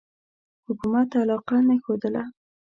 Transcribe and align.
حکومت 0.67 1.09
علاقه 1.21 1.57
نه 1.67 1.75
ښودله. 1.83 2.23